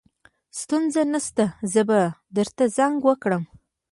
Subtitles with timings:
[0.59, 1.99] ستونزه نشته زه به
[2.35, 3.43] درته زنګ وکړم